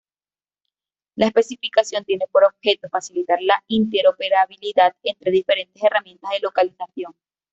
La 1.15 1.27
especificación 1.27 2.03
tiene 2.05 2.25
por 2.31 2.43
objeto 2.43 2.89
facilitar 2.89 3.37
la 3.43 3.63
interoperabilidad 3.67 4.95
entre 5.03 5.31
diferentes 5.31 5.83
herramientas 5.83 6.31
de 6.31 6.39
localización. 6.39 7.13